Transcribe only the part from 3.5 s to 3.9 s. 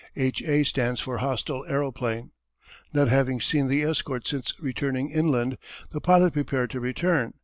the